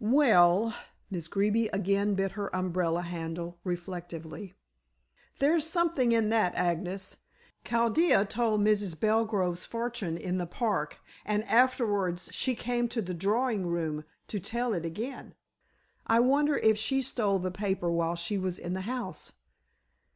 "Well." 0.00 0.74
Miss 1.08 1.28
Greeby 1.28 1.68
again 1.68 2.14
bit 2.16 2.32
her 2.32 2.52
umbrella 2.52 3.02
handle 3.02 3.60
reflectively. 3.62 4.54
"There's 5.38 5.64
something 5.68 6.10
in 6.10 6.30
that, 6.30 6.52
Agnes. 6.56 7.18
Chaldea 7.64 8.24
told 8.24 8.60
Mrs. 8.60 8.98
Belgrove's 8.98 9.64
fortune 9.64 10.16
in 10.18 10.38
the 10.38 10.48
park, 10.48 10.98
and 11.24 11.44
afterwards 11.44 12.28
she 12.32 12.56
came 12.56 12.88
to 12.88 13.00
the 13.02 13.14
drawing 13.14 13.68
room 13.68 14.02
to 14.26 14.40
tell 14.40 14.74
it 14.74 14.84
again. 14.84 15.36
I 16.08 16.18
wonder 16.18 16.56
if 16.56 16.76
she 16.76 17.00
stole 17.00 17.38
the 17.38 17.52
paper 17.52 17.88
while 17.88 18.16
she 18.16 18.36
was 18.36 18.58
in 18.58 18.74
the 18.74 18.80
house." 18.90 19.30